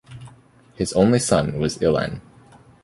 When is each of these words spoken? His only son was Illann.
His 0.73 0.93
only 0.93 1.19
son 1.19 1.59
was 1.59 1.77
Illann. 1.77 2.21